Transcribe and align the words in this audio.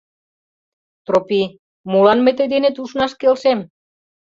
Тропий, 1.05 1.53
молан 1.91 2.19
мый 2.21 2.33
тый 2.37 2.47
денет 2.53 2.75
ушнаш 2.83 3.11
келшем? 3.19 3.59